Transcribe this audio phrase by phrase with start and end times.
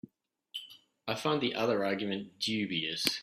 [1.07, 3.05] I find the other argument dubious.